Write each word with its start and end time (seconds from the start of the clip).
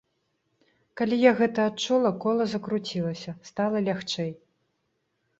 Калі 0.99 1.15
я 1.29 1.33
гэта 1.41 1.65
адчула, 1.71 2.11
кола 2.23 2.47
закруцілася, 2.53 3.35
стала 3.49 3.77
лягчэй. 3.89 4.31